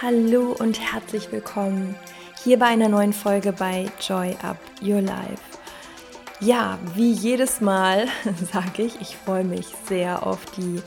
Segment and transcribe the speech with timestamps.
[0.00, 1.94] Hallo und herzlich willkommen
[2.42, 5.42] hier bei einer neuen Folge bei Joy Up Your Life.
[6.40, 8.06] Ja, wie jedes Mal
[8.52, 10.80] sage ich, ich freue mich sehr auf die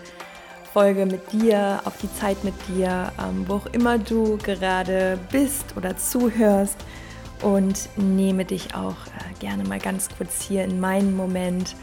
[0.73, 5.77] Folge mit dir, auf die Zeit mit dir, ähm, wo auch immer du gerade bist
[5.77, 6.77] oder zuhörst
[7.43, 11.75] und nehme dich auch äh, gerne mal ganz kurz hier in meinen Moment.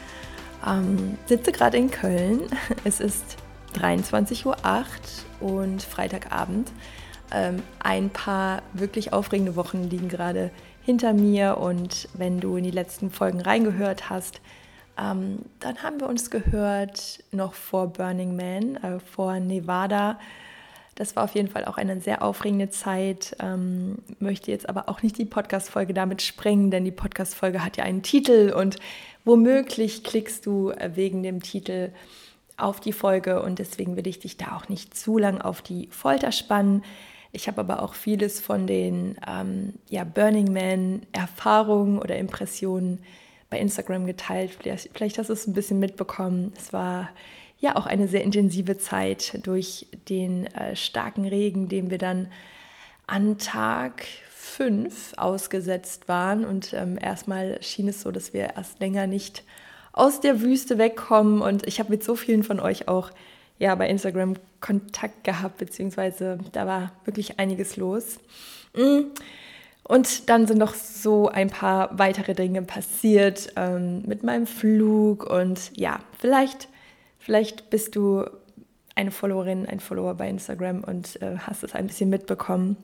[0.65, 2.41] Ähm, sitze gerade in Köln.
[2.83, 3.37] Es ist
[3.75, 4.55] 23.08
[5.41, 6.71] Uhr und Freitagabend.
[7.31, 12.71] Ähm, ein paar wirklich aufregende Wochen liegen gerade hinter mir und wenn du in die
[12.71, 14.41] letzten Folgen reingehört hast,
[14.99, 20.19] ähm, dann haben wir uns gehört noch vor Burning Man, äh, vor Nevada.
[20.99, 23.33] Das war auf jeden Fall auch eine sehr aufregende Zeit.
[23.39, 27.85] Ähm, möchte jetzt aber auch nicht die Podcast-Folge damit sprengen, denn die Podcast-Folge hat ja
[27.85, 28.75] einen Titel und
[29.23, 31.91] womöglich klickst du äh, wegen dem Titel
[32.57, 35.87] auf die Folge und deswegen will ich dich da auch nicht zu lang auf die
[35.89, 36.83] Folter spannen.
[37.31, 42.99] Ich habe aber auch vieles von den ähm, ja, Burning Man-Erfahrungen oder Impressionen
[43.49, 44.51] bei Instagram geteilt.
[44.59, 46.51] Vielleicht, vielleicht hast du es ein bisschen mitbekommen.
[46.57, 47.07] Es war
[47.59, 52.31] ja auch eine sehr intensive Zeit durch den äh, starken Regen, dem wir dann
[53.07, 56.45] an Tag 5 ausgesetzt waren.
[56.45, 59.43] Und ähm, erstmal schien es so, dass wir erst länger nicht
[59.93, 61.41] aus der Wüste wegkommen.
[61.41, 63.11] Und ich habe mit so vielen von euch auch
[63.57, 68.19] ja, bei Instagram Kontakt gehabt, beziehungsweise da war wirklich einiges los.
[68.75, 69.11] Mm.
[69.83, 75.25] Und dann sind noch so ein paar weitere Dinge passiert ähm, mit meinem Flug.
[75.27, 76.69] Und ja, vielleicht,
[77.19, 78.25] vielleicht bist du
[78.95, 82.75] eine Followerin, ein Follower bei Instagram und äh, hast es ein bisschen mitbekommen.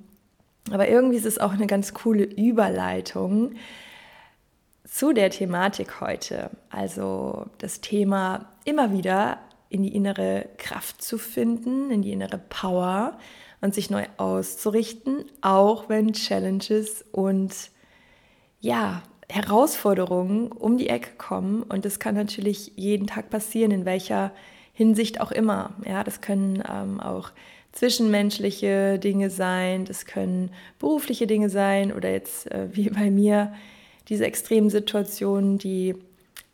[0.72, 3.56] Aber irgendwie ist es auch eine ganz coole Überleitung
[4.86, 6.52] zu der Thematik heute.
[6.70, 13.18] Also das Thema immer wieder in die innere Kraft zu finden, in die innere Power
[13.62, 17.54] und sich neu auszurichten, auch wenn Challenges und
[18.62, 21.64] ja, Herausforderungen um die Ecke kommen.
[21.64, 24.32] Und das kann natürlich jeden Tag passieren, in welcher
[24.74, 25.74] Hinsicht auch immer.
[25.86, 27.32] Ja, das können ähm, auch
[27.72, 33.54] zwischenmenschliche Dinge sein, das können berufliche Dinge sein oder jetzt äh, wie bei mir
[34.08, 35.96] diese extremen Situationen, die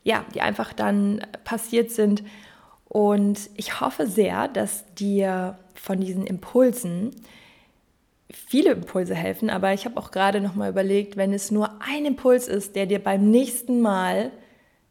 [0.04, 2.24] ja, die einfach dann passiert sind.
[2.88, 7.12] Und ich hoffe sehr, dass dir von diesen Impulsen
[8.32, 12.06] viele Impulse helfen, aber ich habe auch gerade noch mal überlegt, wenn es nur ein
[12.06, 14.30] Impuls ist, der dir beim nächsten Mal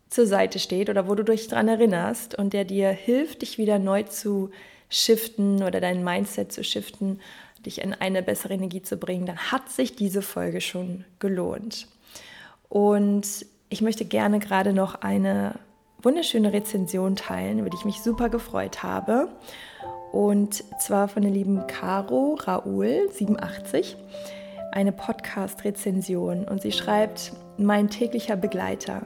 [0.09, 3.79] zur Seite steht oder wo du dich daran erinnerst und der dir hilft, dich wieder
[3.79, 4.51] neu zu
[4.89, 7.19] shiften oder dein Mindset zu shiften,
[7.65, 11.87] dich in eine bessere Energie zu bringen, dann hat sich diese Folge schon gelohnt.
[12.67, 15.55] Und ich möchte gerne gerade noch eine
[16.01, 19.29] wunderschöne Rezension teilen, über die ich mich super gefreut habe.
[20.11, 23.95] Und zwar von der lieben Caro Raoul 87,
[24.71, 26.45] eine Podcast-Rezension.
[26.45, 29.05] Und sie schreibt, mein täglicher Begleiter.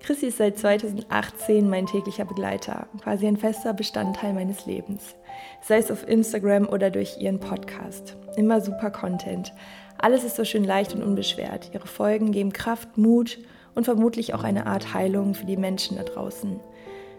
[0.00, 5.14] Chrissy ist seit 2018 mein täglicher Begleiter, quasi ein fester Bestandteil meines Lebens.
[5.62, 8.14] Sei es auf Instagram oder durch ihren Podcast.
[8.36, 9.54] Immer super Content.
[9.96, 11.70] Alles ist so schön leicht und unbeschwert.
[11.72, 13.38] Ihre Folgen geben Kraft, Mut
[13.74, 16.60] und vermutlich auch eine Art Heilung für die Menschen da draußen.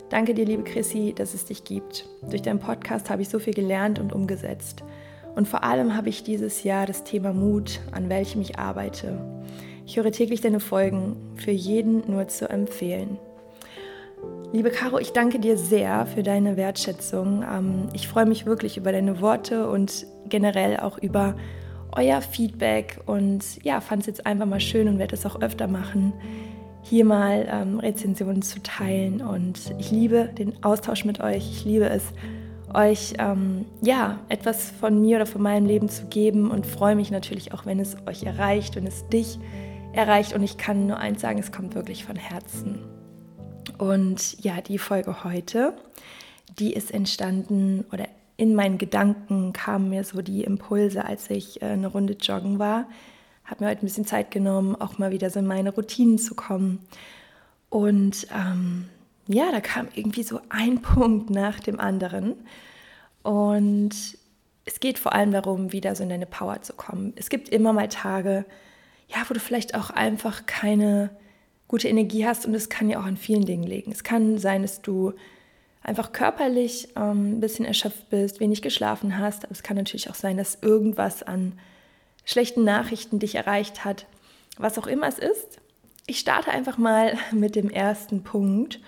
[0.09, 2.07] Danke dir, liebe Chrissy, dass es dich gibt.
[2.29, 4.83] Durch deinen Podcast habe ich so viel gelernt und umgesetzt.
[5.35, 9.19] Und vor allem habe ich dieses Jahr das Thema Mut, an welchem ich arbeite.
[9.88, 13.17] Ich höre täglich deine Folgen, für jeden nur zu empfehlen.
[14.53, 17.44] Liebe Caro, ich danke dir sehr für deine Wertschätzung.
[17.44, 21.35] Ähm, ich freue mich wirklich über deine Worte und generell auch über
[21.91, 25.67] euer Feedback und ja, fand es jetzt einfach mal schön und werde es auch öfter
[25.67, 26.13] machen
[26.85, 29.22] hier mal ähm, Rezensionen zu teilen.
[29.22, 31.50] Und ich liebe den Austausch mit euch.
[31.51, 32.03] Ich liebe es,
[32.73, 37.09] euch ähm, ja etwas von mir oder von meinem Leben zu geben und freue mich
[37.09, 39.40] natürlich auch, wenn es euch erreicht, wenn es dich
[39.94, 40.34] erreicht.
[40.34, 42.84] Und ich kann nur eins sagen, es kommt wirklich von Herzen.
[43.79, 45.74] Und ja, die Folge heute,
[46.59, 48.07] die ist entstanden oder
[48.38, 52.86] in meinen Gedanken kamen mir so die Impulse, als ich äh, eine Runde joggen war
[53.45, 56.36] habe mir heute ein bisschen Zeit genommen, auch mal wieder so in meine Routinen zu
[56.36, 56.80] kommen.
[57.69, 58.89] Und ähm,
[59.27, 62.36] ja, da kam irgendwie so ein Punkt nach dem anderen.
[63.24, 64.18] Und
[64.65, 67.13] es geht vor allem darum, wieder so in deine Power zu kommen.
[67.15, 68.45] Es gibt immer mal Tage,
[69.07, 71.12] ja, wo du vielleicht auch einfach keine
[71.68, 73.92] gute Energie hast und es kann ja auch an vielen Dingen liegen.
[73.92, 75.13] Es kann sein, dass du
[75.81, 80.15] einfach körperlich ähm, ein bisschen erschöpft bist, wenig geschlafen hast, aber es kann natürlich auch
[80.15, 81.53] sein, dass irgendwas an
[82.25, 84.07] schlechten Nachrichten dich erreicht hat,
[84.57, 85.60] was auch immer es ist.
[86.07, 88.80] Ich starte einfach mal mit dem ersten Punkt.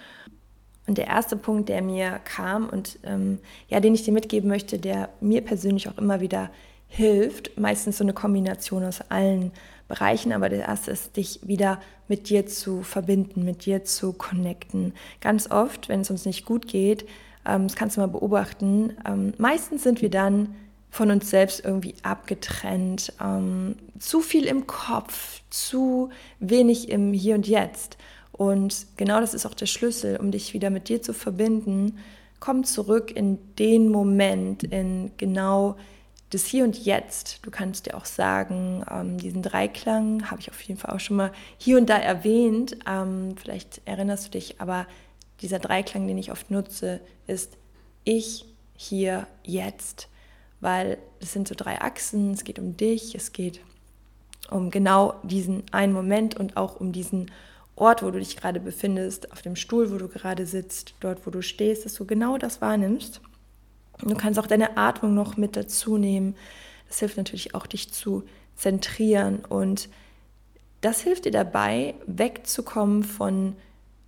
[0.87, 4.79] Und der erste Punkt, der mir kam und ähm, ja, den ich dir mitgeben möchte,
[4.79, 6.49] der mir persönlich auch immer wieder
[6.87, 9.51] hilft, meistens so eine Kombination aus allen
[9.89, 14.93] Bereichen, aber der erste ist, dich wieder mit dir zu verbinden, mit dir zu connecten.
[15.19, 17.05] Ganz oft, wenn es uns nicht gut geht,
[17.45, 20.55] ähm, das kannst du mal beobachten, ähm, meistens sind wir dann
[20.89, 27.47] von uns selbst irgendwie abgetrennt, ähm, zu viel im Kopf, zu wenig im Hier und
[27.47, 27.97] Jetzt.
[28.31, 31.97] Und genau das ist auch der Schlüssel, um dich wieder mit dir zu verbinden.
[32.39, 35.75] Komm zurück in den Moment, in genau
[36.29, 37.39] das Hier und Jetzt.
[37.45, 41.17] Du kannst dir auch sagen, ähm, diesen Dreiklang habe ich auf jeden Fall auch schon
[41.17, 42.77] mal hier und da erwähnt.
[42.87, 44.87] Ähm, vielleicht erinnerst du dich, aber
[45.41, 47.57] dieser Dreiklang, den ich oft nutze, ist
[48.03, 48.45] ich,
[48.75, 50.09] hier, jetzt.
[50.59, 53.61] Weil es sind so drei Achsen, es geht um dich, es geht
[54.49, 57.31] um genau diesen einen Moment und auch um diesen
[57.75, 61.31] Ort, wo du dich gerade befindest, auf dem Stuhl, wo du gerade sitzt, dort, wo
[61.31, 63.21] du stehst, dass du genau das wahrnimmst.
[64.01, 66.35] Du kannst auch deine Atmung noch mit dazu nehmen.
[66.87, 68.23] Das hilft natürlich auch, dich zu
[68.55, 69.45] zentrieren.
[69.45, 69.89] Und
[70.81, 73.55] das hilft dir dabei, wegzukommen von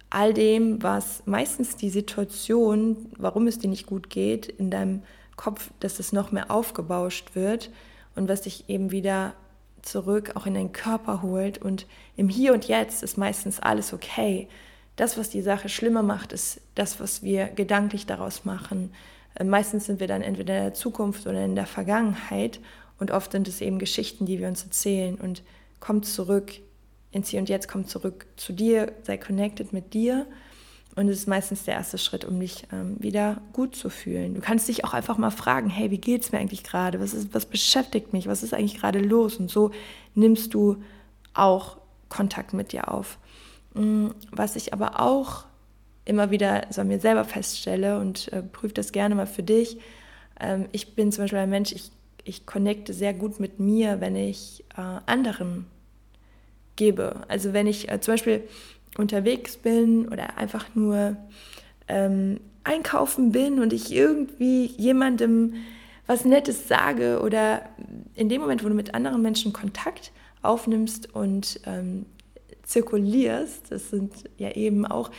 [0.10, 5.04] all dem, was meistens die Situation, warum es dir nicht gut geht, in deinem
[5.40, 7.72] Kopf, dass es noch mehr aufgebauscht wird
[8.14, 9.34] und was dich eben wieder
[9.82, 11.58] zurück auch in deinen Körper holt.
[11.60, 11.88] Und
[12.18, 14.50] im Hier und Jetzt ist meistens alles okay.
[14.98, 18.92] Das, was die Sache schlimmer macht, ist das, was wir gedanklich daraus machen.
[19.36, 22.60] Äh, meistens sind wir dann entweder in der Zukunft oder in der Vergangenheit
[23.00, 25.16] und oft sind es eben Geschichten, die wir uns erzählen.
[25.16, 25.42] Und
[25.80, 26.52] komm zurück
[27.12, 30.26] ins Hier und Jetzt, komm zurück zu dir, sei connected mit dir.
[30.96, 34.34] Und es ist meistens der erste Schritt, um dich ähm, wieder gut zu fühlen.
[34.34, 37.00] Du kannst dich auch einfach mal fragen, hey, wie geht es mir eigentlich gerade?
[37.00, 38.28] Was, was beschäftigt mich?
[38.28, 39.38] Was ist eigentlich gerade los?
[39.38, 39.72] Und so
[40.16, 40.78] nimmst du
[41.34, 41.78] auch
[42.10, 43.18] Kontakt mit dir auf.
[43.76, 45.46] Mm, was ich aber auch
[46.06, 49.78] immer wieder so an mir selber feststelle und äh, prüfe das gerne mal für dich.
[50.40, 51.92] Ähm, ich bin zum Beispiel ein Mensch, ich,
[52.24, 55.68] ich connecte sehr gut mit mir, wenn ich äh, anderen
[56.76, 57.22] gebe.
[57.28, 58.44] Also wenn ich äh, zum Beispiel
[59.00, 61.18] unterwegs bin oder einfach nur
[61.88, 65.56] ähm, einkaufen bin und ich irgendwie jemandem
[66.06, 67.62] was Nettes sage oder
[68.16, 70.12] in dem Moment, wo du mit anderen Menschen Kontakt
[70.42, 72.06] aufnimmst und ähm,
[72.64, 75.12] zirkulierst, das sind ja eben auch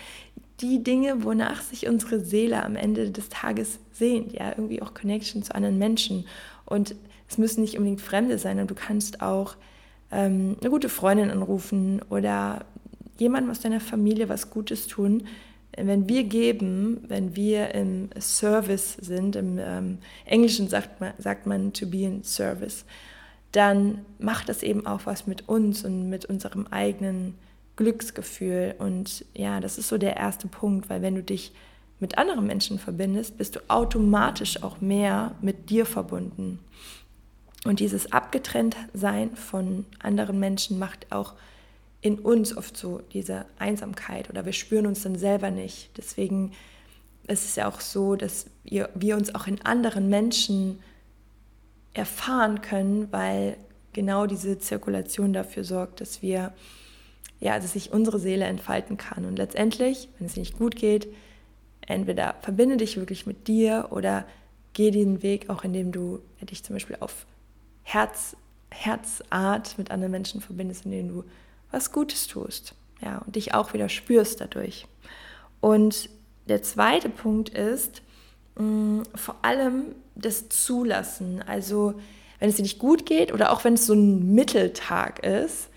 [0.61, 5.43] die Dinge, wonach sich unsere Seele am Ende des Tages sehnt, ja, irgendwie auch Connection
[5.43, 6.27] zu anderen Menschen.
[6.67, 6.95] Und
[7.29, 9.57] es müssen nicht unbedingt Fremde sein, und du kannst auch
[10.11, 12.67] ähm, eine gute Freundin anrufen oder
[13.21, 15.25] jemandem aus deiner Familie was Gutes tun.
[15.77, 21.73] Wenn wir geben, wenn wir im Service sind, im ähm, Englischen sagt man, sagt man
[21.73, 22.85] to be in service,
[23.53, 27.35] dann macht das eben auch was mit uns und mit unserem eigenen
[27.77, 28.75] Glücksgefühl.
[28.79, 31.53] Und ja, das ist so der erste Punkt, weil wenn du dich
[32.01, 36.59] mit anderen Menschen verbindest, bist du automatisch auch mehr mit dir verbunden.
[37.65, 41.35] Und dieses Abgetrenntsein von anderen Menschen macht auch
[42.03, 45.91] in uns oft so diese Einsamkeit oder wir spüren uns dann selber nicht.
[45.97, 46.53] Deswegen
[47.27, 50.81] ist es ja auch so, dass wir, wir uns auch in anderen Menschen
[51.93, 53.57] erfahren können, weil
[53.93, 56.53] genau diese Zirkulation dafür sorgt, dass wir
[57.41, 59.25] ja, dass sich unsere Seele entfalten kann.
[59.25, 61.09] Und letztendlich, wenn es nicht gut geht,
[61.87, 64.27] entweder verbinde dich wirklich mit dir oder
[64.75, 67.27] geh den Weg auch, indem du dich zum Beispiel auf
[67.83, 68.37] Herz,
[68.71, 71.25] Herzart mit anderen Menschen verbindest, indem du
[71.71, 72.75] was Gutes tust.
[73.01, 74.87] Ja, und dich auch wieder spürst dadurch.
[75.61, 76.11] Und
[76.49, 78.03] der zweite Punkt ist
[78.57, 81.43] mh, mm, vor allem das Zulassen.
[81.47, 81.95] Also,
[82.39, 85.71] wenn es dir nicht gut geht oder auch wenn es so ein Mitteltag ist,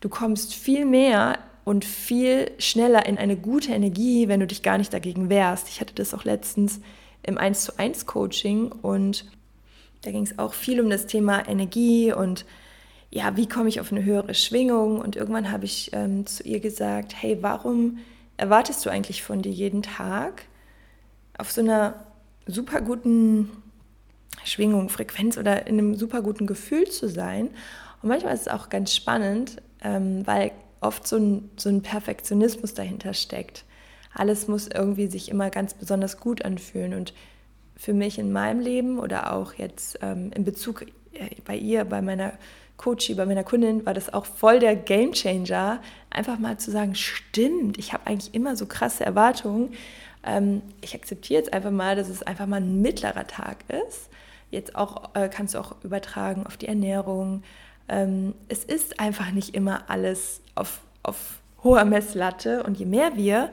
[0.00, 4.78] Du kommst viel mehr und viel schneller in eine gute Energie, wenn du dich gar
[4.78, 5.68] nicht dagegen wehrst.
[5.68, 6.80] Ich hatte das auch letztens
[7.24, 9.24] im 1 zu 1 Coaching und
[10.02, 12.44] da ging es auch viel um das Thema Energie und
[13.10, 15.00] ja, wie komme ich auf eine höhere Schwingung?
[15.00, 17.98] Und irgendwann habe ich ähm, zu ihr gesagt, hey, warum
[18.36, 20.44] erwartest du eigentlich von dir jeden Tag
[21.38, 21.94] auf so einer
[22.46, 23.50] super guten
[24.44, 27.48] Schwingung, Frequenz oder in einem super guten Gefühl zu sein?
[28.02, 32.74] Und manchmal ist es auch ganz spannend, ähm, weil oft so ein, so ein Perfektionismus
[32.74, 33.64] dahinter steckt.
[34.14, 36.94] Alles muss irgendwie sich immer ganz besonders gut anfühlen.
[36.94, 37.14] Und
[37.76, 42.02] für mich in meinem Leben oder auch jetzt ähm, in Bezug äh, bei ihr, bei
[42.02, 42.32] meiner
[42.78, 46.94] Coachie, bei meiner Kundin, war das auch voll der Game Changer, einfach mal zu sagen,
[46.94, 49.74] stimmt, ich habe eigentlich immer so krasse Erwartungen.
[50.24, 54.08] Ähm, ich akzeptiere jetzt einfach mal, dass es einfach mal ein mittlerer Tag ist.
[54.50, 57.42] Jetzt auch äh, kannst du auch übertragen auf die Ernährung,
[57.88, 63.50] ähm, es ist einfach nicht immer alles auf, auf hoher Messlatte und je mehr wir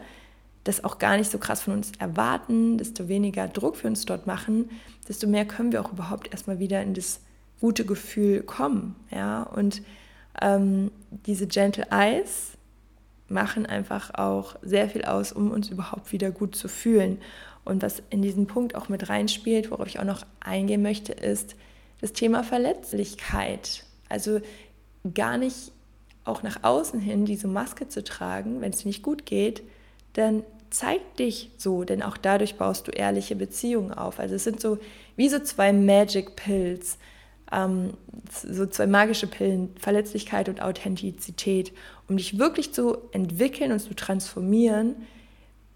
[0.66, 4.28] das auch gar nicht so krass von uns erwarten, desto weniger Druck für uns dort
[4.28, 4.70] machen,
[5.08, 7.22] desto mehr können wir auch überhaupt erstmal wieder in das
[7.60, 8.96] gute Gefühl kommen.
[9.12, 9.44] Ja?
[9.44, 9.82] Und
[10.42, 12.52] ähm, diese Gentle Eyes
[13.28, 17.20] machen einfach auch sehr viel aus, um uns überhaupt wieder gut zu fühlen.
[17.64, 21.56] Und was in diesen Punkt auch mit reinspielt, worauf ich auch noch eingehen möchte, ist
[22.02, 23.84] das Thema Verletzlichkeit.
[24.10, 24.42] Also
[25.14, 25.72] gar nicht
[26.24, 29.64] auch nach außen hin diese Maske zu tragen, wenn es dir nicht gut geht,
[30.14, 34.20] dann zeig dich so, denn auch dadurch baust du ehrliche Beziehungen auf.
[34.20, 34.78] Also es sind so
[35.16, 36.98] wie so zwei Magic Pills,
[37.52, 37.94] ähm,
[38.32, 41.72] so zwei magische Pillen, Verletzlichkeit und Authentizität.
[42.08, 44.96] Um dich wirklich zu entwickeln und zu transformieren,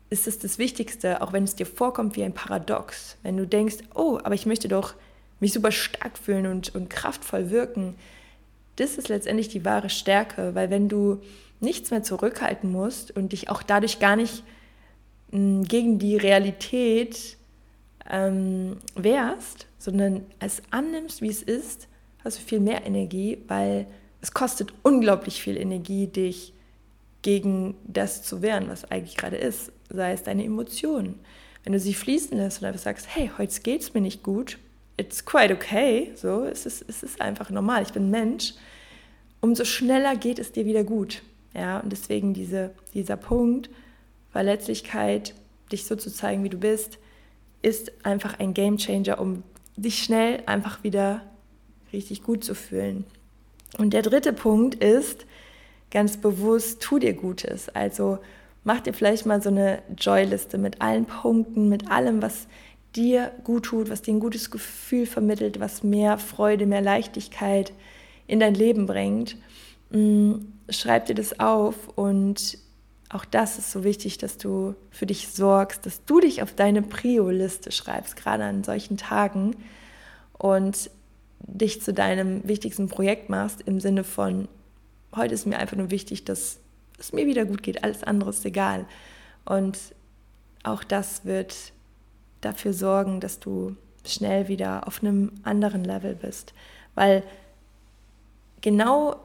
[0.09, 3.17] ist es das Wichtigste, auch wenn es dir vorkommt wie ein Paradox.
[3.21, 4.95] Wenn du denkst, oh, aber ich möchte doch
[5.39, 7.95] mich super stark fühlen und, und kraftvoll wirken,
[8.75, 11.21] das ist letztendlich die wahre Stärke, weil wenn du
[11.59, 14.43] nichts mehr zurückhalten musst und dich auch dadurch gar nicht
[15.31, 17.37] mh, gegen die Realität
[18.09, 21.87] ähm, wehrst, sondern es annimmst, wie es ist,
[22.23, 23.87] hast du viel mehr Energie, weil
[24.21, 26.53] es kostet unglaublich viel Energie, dich
[27.21, 31.19] gegen das zu wehren, was eigentlich gerade ist, sei es deine Emotionen.
[31.63, 34.57] Wenn du sie fließen lässt und einfach sagst, hey, heute geht es mir nicht gut,
[34.97, 38.53] it's quite okay, so, es ist, es ist einfach normal, ich bin Mensch,
[39.41, 41.21] umso schneller geht es dir wieder gut.
[41.53, 43.69] Ja, und deswegen diese, dieser Punkt,
[44.31, 45.33] Verletzlichkeit,
[45.71, 46.99] dich so zu zeigen, wie du bist,
[47.61, 49.43] ist einfach ein Game Changer, um
[49.81, 51.21] dich schnell einfach wieder
[51.91, 53.05] richtig gut zu fühlen.
[53.77, 55.25] Und der dritte Punkt ist
[55.91, 57.69] ganz bewusst, tu dir Gutes.
[57.69, 58.19] Also
[58.63, 62.47] mach dir vielleicht mal so eine Joy-Liste mit allen Punkten, mit allem, was
[62.95, 67.71] dir gut tut, was dir ein gutes Gefühl vermittelt, was mehr Freude, mehr Leichtigkeit
[68.27, 69.37] in dein Leben bringt.
[69.91, 70.35] Mm,
[70.69, 72.57] schreib dir das auf und
[73.09, 76.83] auch das ist so wichtig, dass du für dich sorgst, dass du dich auf deine
[76.83, 79.55] Prio-Liste schreibst, gerade an solchen Tagen
[80.37, 80.91] und
[81.39, 84.47] dich zu deinem wichtigsten Projekt machst im Sinne von,
[85.15, 86.59] heute ist mir einfach nur wichtig, dass
[86.99, 88.85] es mir wieder gut geht, alles andere ist egal.
[89.45, 89.77] Und
[90.63, 91.55] auch das wird
[92.41, 93.75] dafür sorgen, dass du
[94.05, 96.53] schnell wieder auf einem anderen Level bist.
[96.93, 97.23] Weil
[98.61, 99.15] genau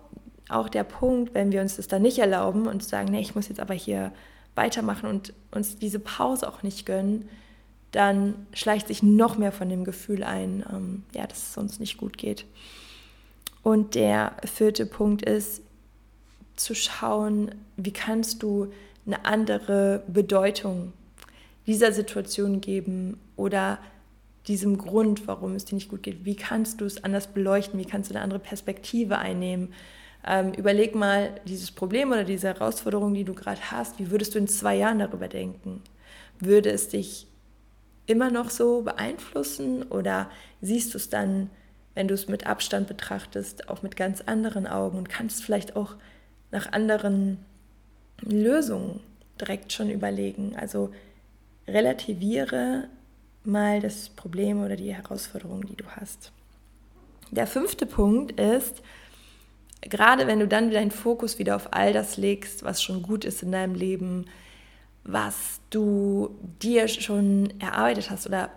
[0.48, 3.48] auch der Punkt, wenn wir uns das dann nicht erlauben und sagen, nee, ich muss
[3.48, 4.12] jetzt aber hier
[4.54, 7.28] weitermachen und uns diese Pause auch nicht gönnen,
[7.92, 11.96] dann schleicht sich noch mehr von dem Gefühl ein, ähm, ja, dass es uns nicht
[11.96, 12.44] gut geht.
[13.62, 15.62] Und der vierte Punkt ist,
[16.56, 18.72] zu schauen, wie kannst du
[19.06, 20.92] eine andere Bedeutung
[21.66, 23.78] dieser Situation geben oder
[24.46, 26.24] diesem Grund, warum es dir nicht gut geht.
[26.24, 27.80] Wie kannst du es anders beleuchten?
[27.80, 29.72] Wie kannst du eine andere Perspektive einnehmen?
[30.26, 34.38] Ähm, überleg mal dieses Problem oder diese Herausforderung, die du gerade hast, wie würdest du
[34.38, 35.83] in zwei Jahren darüber denken?
[36.40, 37.26] Würde es dich
[38.07, 41.50] immer noch so beeinflussen oder siehst du es dann,
[41.95, 45.95] wenn du es mit Abstand betrachtest, auch mit ganz anderen Augen und kannst vielleicht auch
[46.50, 47.38] nach anderen
[48.21, 49.00] Lösungen
[49.40, 50.57] direkt schon überlegen?
[50.57, 50.90] Also
[51.69, 52.88] relativiere
[53.45, 56.33] mal das Problem oder die Herausforderung, die du hast.
[57.31, 58.83] Der fünfte Punkt ist,
[59.88, 63.42] gerade wenn du dann deinen Fokus wieder auf all das legst, was schon gut ist
[63.42, 64.26] in deinem Leben,
[65.04, 68.50] was du dir schon erarbeitet hast oder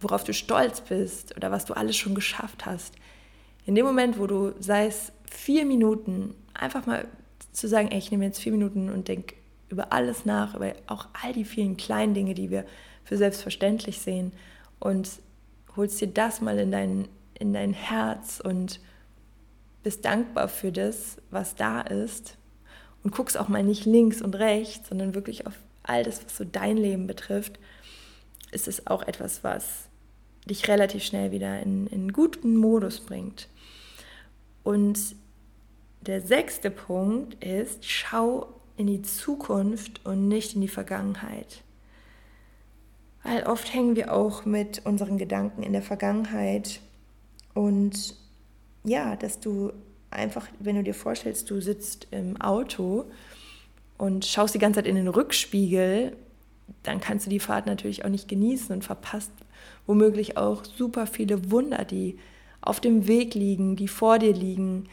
[0.00, 2.94] worauf du stolz bist oder was du alles schon geschafft hast.
[3.66, 7.06] In dem Moment, wo du, sei es vier Minuten, einfach mal
[7.52, 9.34] zu sagen, ey, ich nehme jetzt vier Minuten und denke
[9.68, 12.64] über alles nach, über auch all die vielen kleinen Dinge, die wir
[13.04, 14.32] für selbstverständlich sehen
[14.78, 15.08] und
[15.76, 17.08] holst dir das mal in dein,
[17.38, 18.80] in dein Herz und
[19.82, 22.36] bist dankbar für das, was da ist
[23.02, 26.44] und guckst auch mal nicht links und rechts, sondern wirklich auf all das, was so
[26.44, 27.58] dein Leben betrifft,
[28.52, 29.88] ist es auch etwas, was
[30.46, 33.48] dich relativ schnell wieder in, in guten Modus bringt.
[34.62, 34.98] Und
[36.02, 41.62] der sechste Punkt ist, schau in die Zukunft und nicht in die Vergangenheit.
[43.22, 46.80] Weil oft hängen wir auch mit unseren Gedanken in der Vergangenheit
[47.52, 48.16] und
[48.84, 49.72] ja, dass du
[50.10, 53.04] einfach, wenn du dir vorstellst, du sitzt im Auto
[53.98, 56.16] und schaust die ganze Zeit in den Rückspiegel,
[56.82, 59.32] dann kannst du die Fahrt natürlich auch nicht genießen und verpasst
[59.86, 62.18] womöglich auch super viele Wunder, die
[62.60, 64.88] auf dem Weg liegen, die vor dir liegen.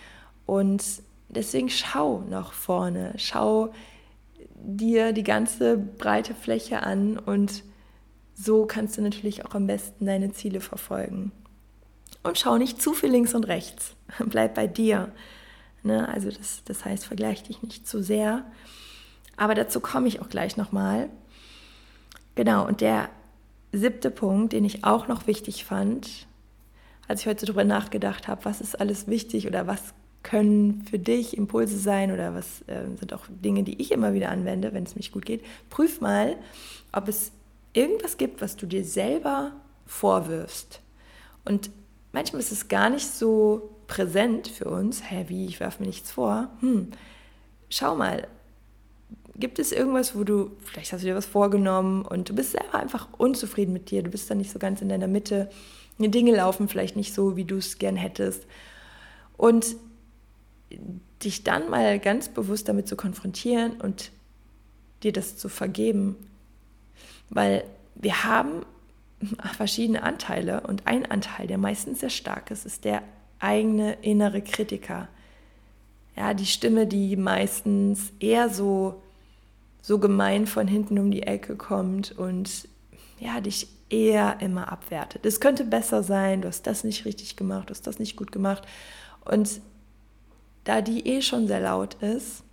[0.45, 0.83] Und
[1.29, 3.73] deswegen schau nach vorne, schau
[4.55, 7.63] dir die ganze breite Fläche an und
[8.33, 11.31] so kannst du natürlich auch am besten deine Ziele verfolgen.
[12.27, 13.95] Und schau nicht zu viel links und rechts.
[14.19, 15.11] Bleib bei dir.
[15.83, 16.07] Ne?
[16.09, 18.45] Also das, das heißt, vergleich dich nicht zu sehr.
[19.37, 21.09] Aber dazu komme ich auch gleich nochmal.
[22.35, 23.09] Genau, und der
[23.71, 26.27] siebte Punkt, den ich auch noch wichtig fand,
[27.07, 29.93] als ich heute darüber nachgedacht habe, was ist alles wichtig oder was
[30.23, 34.29] können für dich Impulse sein oder was äh, sind auch Dinge, die ich immer wieder
[34.29, 35.45] anwende, wenn es mich gut geht.
[35.69, 36.35] Prüf mal,
[36.91, 37.31] ob es
[37.71, 39.53] irgendwas gibt, was du dir selber
[39.85, 40.81] vorwirfst.
[41.45, 41.69] Und
[42.11, 45.01] manchmal ist es gar nicht so präsent für uns.
[45.09, 46.49] Hä, wie, ich werfe mir nichts vor.
[46.59, 46.91] Hm,
[47.69, 48.27] schau mal,
[49.35, 52.79] gibt es irgendwas, wo du, vielleicht hast du dir was vorgenommen und du bist selber
[52.79, 55.49] einfach unzufrieden mit dir, du bist da nicht so ganz in deiner Mitte,
[55.99, 58.45] die Dinge laufen vielleicht nicht so, wie du es gern hättest.
[59.35, 59.75] Und
[61.23, 64.11] dich dann mal ganz bewusst damit zu konfrontieren und
[65.03, 66.15] dir das zu vergeben.
[67.29, 67.63] Weil
[67.95, 68.65] wir haben
[69.55, 73.03] verschiedene Anteile und ein Anteil, der meistens sehr stark ist, ist der
[73.39, 75.07] eigene innere Kritiker.
[76.15, 79.01] Ja, die Stimme, die meistens eher so,
[79.81, 82.67] so gemein von hinten um die Ecke kommt und
[83.19, 85.25] ja, dich eher immer abwertet.
[85.25, 88.31] Es könnte besser sein, du hast das nicht richtig gemacht, du hast das nicht gut
[88.31, 88.63] gemacht.
[89.25, 89.61] Und
[90.63, 92.43] da die eh schon sehr laut ist,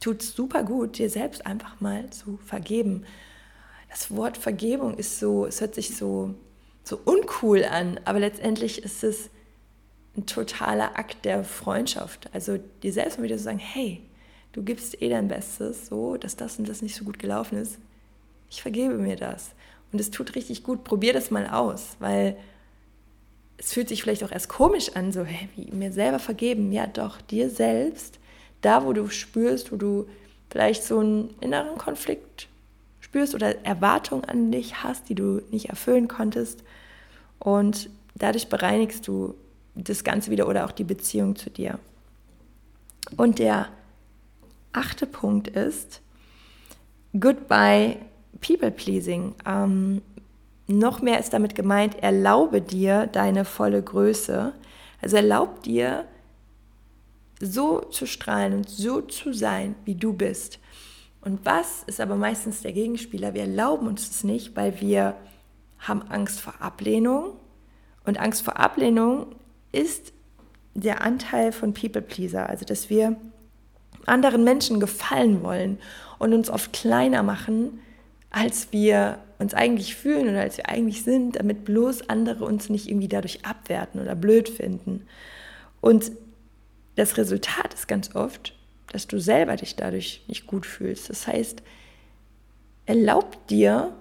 [0.00, 3.04] tut es super gut, dir selbst einfach mal zu vergeben.
[3.92, 6.34] Das Wort Vergebung ist so, es hört sich so,
[6.82, 9.28] so uncool an, aber letztendlich ist es
[10.16, 12.30] ein totaler Akt der Freundschaft.
[12.32, 14.00] Also dir selbst mal wieder zu sagen, hey,
[14.52, 17.78] du gibst eh dein Bestes, so, dass das und das nicht so gut gelaufen ist.
[18.50, 19.50] Ich vergebe mir das.
[19.92, 20.84] Und es tut richtig gut.
[20.84, 22.38] Probier das mal aus, weil
[23.58, 26.72] es fühlt sich vielleicht auch erst komisch an, so, hey, wie mir selber vergeben.
[26.72, 28.18] Ja, doch, dir selbst,
[28.62, 30.08] da wo du spürst, wo du
[30.48, 32.48] vielleicht so einen inneren Konflikt
[33.12, 36.64] spürst oder Erwartungen an dich hast, die du nicht erfüllen konntest.
[37.38, 39.34] Und dadurch bereinigst du
[39.74, 41.78] das Ganze wieder oder auch die Beziehung zu dir.
[43.18, 43.68] Und der
[44.72, 46.00] achte Punkt ist
[47.20, 47.96] Goodbye
[48.40, 49.34] People Pleasing.
[49.44, 50.00] Ähm,
[50.66, 54.54] noch mehr ist damit gemeint, erlaube dir deine volle Größe.
[55.02, 56.06] Also erlaub dir,
[57.40, 60.60] so zu strahlen und so zu sein, wie du bist.
[61.22, 63.32] Und was ist aber meistens der Gegenspieler?
[63.32, 65.14] Wir erlauben uns das nicht, weil wir
[65.78, 67.34] haben Angst vor Ablehnung.
[68.04, 69.34] Und Angst vor Ablehnung
[69.70, 70.12] ist
[70.74, 73.16] der Anteil von People Pleaser, also dass wir
[74.06, 75.78] anderen Menschen gefallen wollen
[76.18, 77.80] und uns oft kleiner machen,
[78.30, 82.88] als wir uns eigentlich fühlen oder als wir eigentlich sind, damit bloß andere uns nicht
[82.88, 85.06] irgendwie dadurch abwerten oder blöd finden.
[85.80, 86.10] Und
[86.96, 88.54] das Resultat ist ganz oft,
[88.92, 91.10] dass du selber dich dadurch nicht gut fühlst.
[91.10, 91.62] Das heißt,
[92.86, 93.92] erlaub dir,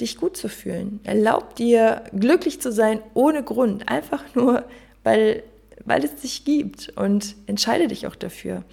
[0.00, 1.00] dich gut zu fühlen.
[1.04, 3.88] Erlaub dir, glücklich zu sein ohne Grund.
[3.88, 4.64] Einfach nur,
[5.04, 5.42] weil,
[5.84, 6.90] weil es dich gibt.
[6.96, 8.64] Und entscheide dich auch dafür.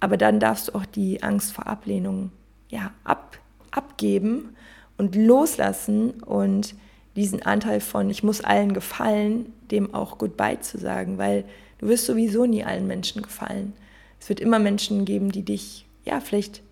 [0.00, 2.32] Aber dann darfst du auch die Angst vor Ablehnung
[2.68, 3.38] ja, ab,
[3.70, 4.56] abgeben
[4.98, 6.74] und loslassen und
[7.16, 11.44] diesen Anteil von ich muss allen gefallen, dem auch Goodbye zu sagen, weil
[11.78, 13.74] du wirst sowieso nie allen Menschen gefallen.
[14.22, 16.62] Es wird immer Menschen geben, die dich ja vielleicht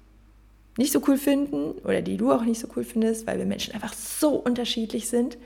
[0.76, 3.74] nicht so cool finden oder die du auch nicht so cool findest, weil wir Menschen
[3.74, 5.36] einfach so unterschiedlich sind.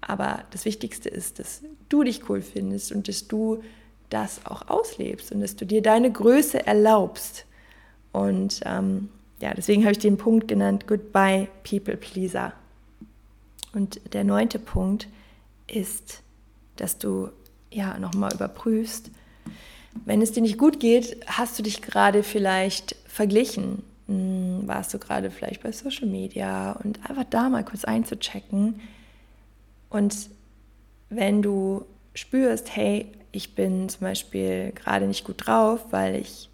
[0.00, 3.64] Aber das Wichtigste ist, dass du dich cool findest und dass du
[4.08, 7.44] das auch auslebst und dass du dir deine Größe erlaubst.
[8.12, 9.08] Und ähm,
[9.40, 12.52] ja, deswegen habe ich den Punkt genannt, Goodbye People Pleaser.
[13.72, 15.08] Und der neunte Punkt
[15.66, 16.22] ist,
[16.76, 17.30] dass du
[17.72, 19.10] ja nochmal überprüfst,
[20.04, 23.82] wenn es dir nicht gut geht, hast du dich gerade vielleicht verglichen.
[24.06, 28.80] Hm, warst du gerade vielleicht bei Social Media und einfach da mal kurz einzuchecken.
[29.90, 30.14] Und
[31.08, 36.48] wenn du spürst, hey, ich bin zum Beispiel gerade nicht gut drauf, weil ich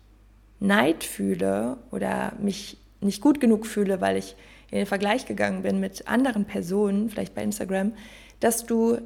[0.61, 4.37] Neid fühle oder mich nicht gut genug fühle, weil ich
[4.71, 7.93] in den Vergleich gegangen bin mit anderen Personen, vielleicht bei Instagram,
[8.41, 8.99] dass du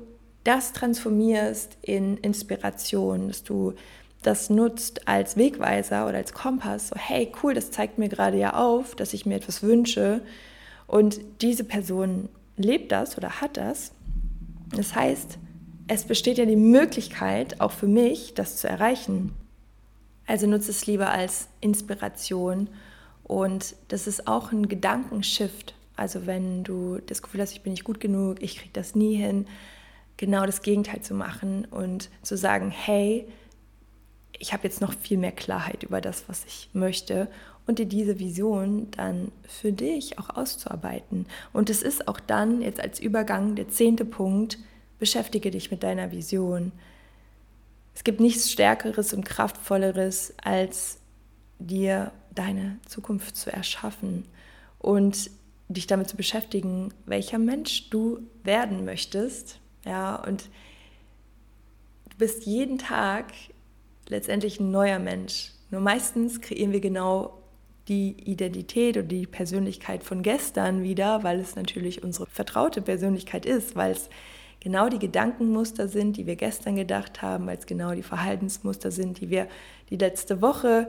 [0.44, 3.74] das transformierst in Inspiration, dass du
[4.22, 6.88] das nutzt als Wegweiser oder als Kompass.
[6.88, 10.20] So, hey, cool, das zeigt mir gerade ja auf, dass ich mir etwas wünsche.
[10.86, 13.92] Und diese Person lebt das oder hat das.
[14.74, 15.38] Das heißt,
[15.88, 19.32] es besteht ja die Möglichkeit, auch für mich, das zu erreichen.
[20.26, 22.68] Also nutze es lieber als Inspiration.
[23.22, 25.74] Und das ist auch ein Gedankenshift.
[25.94, 29.14] Also wenn du das Gefühl hast, ich bin nicht gut genug, ich kriege das nie
[29.14, 29.46] hin,
[30.16, 33.26] genau das Gegenteil zu machen und zu sagen, hey,
[34.38, 37.28] ich habe jetzt noch viel mehr Klarheit über das, was ich möchte
[37.66, 41.26] und dir diese Vision dann für dich auch auszuarbeiten.
[41.52, 44.58] Und es ist auch dann jetzt als Übergang der zehnte Punkt,
[44.98, 46.72] beschäftige dich mit deiner Vision.
[47.94, 50.98] Es gibt nichts Stärkeres und Kraftvolleres, als
[51.58, 54.26] dir deine Zukunft zu erschaffen.
[54.78, 55.30] Und
[55.68, 59.58] dich damit zu beschäftigen, welcher Mensch du werden möchtest.
[59.84, 60.48] Ja, und
[62.10, 63.32] du bist jeden Tag
[64.08, 65.52] letztendlich ein neuer Mensch.
[65.70, 67.38] Nur meistens kreieren wir genau
[67.88, 73.76] die Identität oder die Persönlichkeit von gestern wieder, weil es natürlich unsere vertraute Persönlichkeit ist,
[73.76, 74.08] weil es
[74.60, 79.20] genau die Gedankenmuster sind, die wir gestern gedacht haben, weil es genau die Verhaltensmuster sind,
[79.20, 79.46] die wir
[79.90, 80.88] die letzte Woche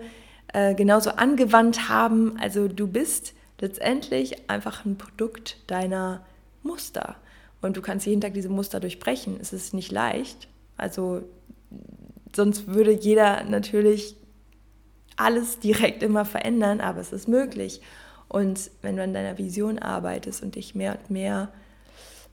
[0.54, 2.38] äh, genauso angewandt haben.
[2.40, 6.26] Also du bist letztendlich einfach ein Produkt deiner
[6.64, 7.18] Muster.
[7.62, 9.38] Und du kannst jeden Tag diese Muster durchbrechen.
[9.40, 10.48] Es ist nicht leicht.
[10.78, 11.24] Also
[12.38, 14.16] sonst würde jeder natürlich
[15.18, 17.82] alles direkt immer verändern, aber es ist möglich.
[18.30, 21.50] Und wenn du an deiner Vision arbeitest und dich mehr und mehr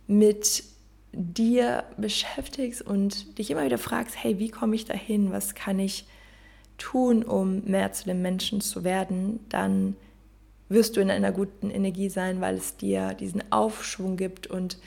[0.06, 0.62] mit
[1.12, 5.32] dir beschäftigst und dich immer wieder fragst, hey, wie komme ich dahin?
[5.32, 6.06] Was kann ich
[6.76, 9.40] tun, um mehr zu dem Menschen zu werden?
[9.48, 9.96] Dann
[10.68, 14.78] wirst du in einer guten Energie sein, weil es dir diesen Aufschwung gibt und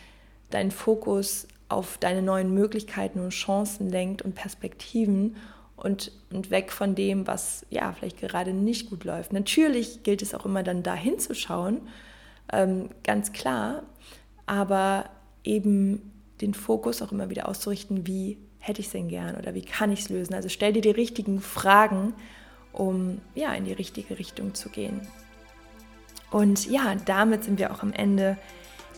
[0.50, 5.36] deinen Fokus auf deine neuen Möglichkeiten und Chancen lenkt und Perspektiven
[5.76, 9.34] und, und weg von dem, was ja vielleicht gerade nicht gut läuft.
[9.34, 11.82] Natürlich gilt es auch immer dann dahin zu schauen,
[12.52, 13.84] ähm, ganz klar,
[14.46, 15.10] aber
[15.44, 19.62] eben den Fokus auch immer wieder auszurichten, wie hätte ich es denn gern oder wie
[19.62, 20.34] kann ich es lösen.
[20.34, 22.14] Also stell dir die richtigen Fragen,
[22.74, 25.02] um ja in die richtige Richtung zu gehen.
[26.32, 28.38] Und ja, damit sind wir auch am Ende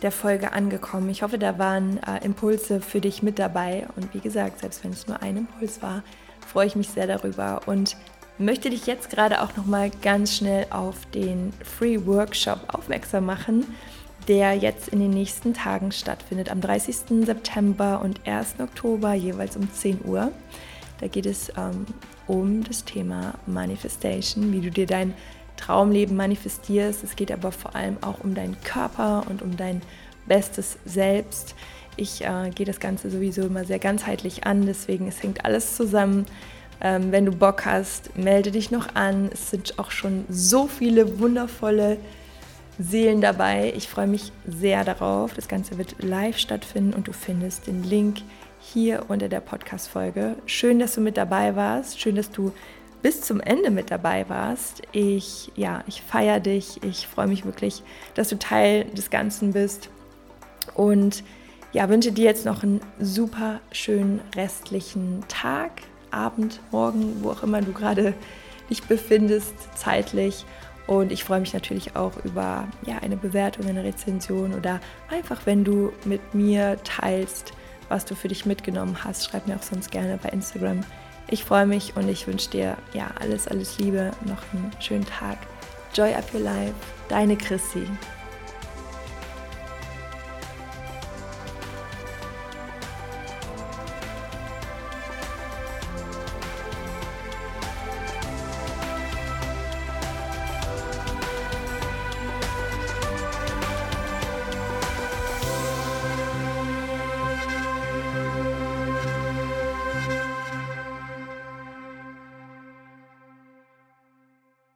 [0.02, 1.10] der Folge angekommen.
[1.10, 3.86] Ich hoffe, da waren äh, Impulse für dich mit dabei.
[3.96, 6.02] Und wie gesagt, selbst wenn es nur ein Impuls war,
[6.46, 7.96] freue ich mich sehr darüber und
[8.38, 13.66] möchte dich jetzt gerade auch noch mal ganz schnell auf den Free Workshop aufmerksam machen,
[14.28, 17.24] der jetzt in den nächsten Tagen stattfindet, am 30.
[17.26, 18.54] September und 1.
[18.60, 20.32] Oktober jeweils um 10 Uhr.
[21.00, 21.86] Da geht es ähm,
[22.26, 25.14] um das Thema Manifestation, wie du dir dein
[25.60, 27.04] Traumleben manifestierst.
[27.04, 29.82] Es geht aber vor allem auch um deinen Körper und um dein
[30.26, 31.54] bestes Selbst.
[31.96, 36.26] Ich äh, gehe das Ganze sowieso immer sehr ganzheitlich an, deswegen es hängt alles zusammen.
[36.80, 39.28] Ähm, wenn du Bock hast, melde dich noch an.
[39.32, 41.98] Es sind auch schon so viele wundervolle
[42.78, 43.74] Seelen dabei.
[43.76, 45.34] Ich freue mich sehr darauf.
[45.34, 48.22] Das Ganze wird live stattfinden und du findest den Link
[48.60, 50.36] hier unter der Podcast-Folge.
[50.46, 52.00] Schön, dass du mit dabei warst.
[52.00, 52.52] Schön, dass du
[53.02, 54.82] bis zum Ende mit dabei warst.
[54.92, 56.82] Ich, ja, ich feiere dich.
[56.82, 57.82] Ich freue mich wirklich,
[58.14, 59.90] dass du Teil des Ganzen bist.
[60.74, 61.24] Und
[61.72, 67.62] ja, wünsche dir jetzt noch einen super schönen restlichen Tag, Abend, Morgen, wo auch immer
[67.62, 68.14] du gerade
[68.68, 70.44] dich befindest, zeitlich.
[70.86, 75.62] Und ich freue mich natürlich auch über ja, eine Bewertung, eine Rezension oder einfach, wenn
[75.62, 77.52] du mit mir teilst,
[77.88, 79.24] was du für dich mitgenommen hast.
[79.24, 80.80] Schreib mir auch sonst gerne bei Instagram.
[81.32, 85.38] Ich freue mich und ich wünsche dir ja alles, alles Liebe, noch einen schönen Tag.
[85.94, 86.74] Joy up your life,
[87.08, 87.86] deine Chrissy.